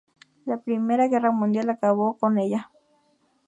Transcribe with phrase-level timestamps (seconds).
[0.47, 2.71] La Primera Guerra Mundial acabó con ella.